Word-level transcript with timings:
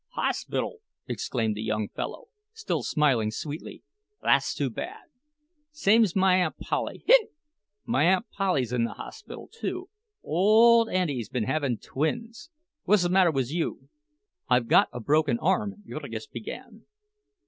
"Hospital!" 0.15 0.79
exclaimed 1.05 1.53
the 1.53 1.61
young 1.61 1.87
fellow, 1.89 2.29
still 2.53 2.81
smiling 2.81 3.29
sweetly, 3.29 3.83
"thass 4.19 4.55
too 4.55 4.71
bad! 4.71 5.03
Same's 5.71 6.15
my 6.15 6.37
Aunt 6.37 6.57
Polly—hic—my 6.57 8.05
Aunt 8.05 8.25
Polly's 8.31 8.73
in 8.73 8.83
the 8.83 8.93
hospital, 8.93 9.47
too—ole 9.53 10.89
auntie's 10.89 11.29
been 11.29 11.43
havin' 11.43 11.77
twins! 11.77 12.49
Whuzzamatter 12.87 13.31
whiz 13.31 13.53
you?" 13.53 13.89
"I've 14.49 14.67
got 14.67 14.89
a 14.91 14.99
broken 14.99 15.37
arm—" 15.37 15.83
Jurgis 15.85 16.25
began. 16.25 16.85